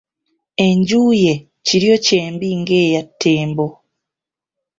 Enju 0.65 1.01
ye 1.23 1.33
Kiryokyembi 1.65 2.49
ng'eya 2.59 3.01
Ttembo. 3.09 3.67